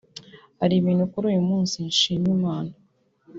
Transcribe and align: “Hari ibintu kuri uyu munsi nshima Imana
“Hari 0.59 0.73
ibintu 0.77 1.03
kuri 1.11 1.25
uyu 1.31 1.43
munsi 1.49 1.75
nshima 1.89 2.27
Imana 2.37 2.73